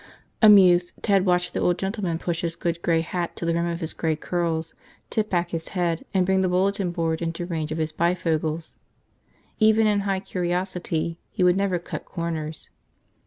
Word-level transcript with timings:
Amused, 0.41 0.93
Ted 1.03 1.27
watched 1.27 1.53
the 1.53 1.59
old 1.59 1.77
gentleman 1.77 2.17
push 2.17 2.41
his 2.41 2.55
good 2.55 2.81
gray 2.81 3.01
hat 3.01 3.35
to 3.35 3.45
the 3.45 3.53
rim 3.53 3.67
of 3.67 3.81
his 3.81 3.93
gray 3.93 4.15
curls, 4.15 4.73
tip 5.11 5.29
back 5.29 5.51
his 5.51 5.67
head, 5.77 6.03
and 6.11 6.25
bring 6.25 6.41
the 6.41 6.49
bulletin 6.49 6.89
board 6.89 7.21
into 7.21 7.45
range 7.45 7.71
of 7.71 7.77
his 7.77 7.91
bifocals. 7.91 8.77
Even 9.59 9.85
in 9.85 9.99
high 9.99 10.19
curiosity, 10.19 11.19
he 11.29 11.43
would 11.43 11.55
never 11.55 11.77
cut 11.77 12.05
corners. 12.05 12.71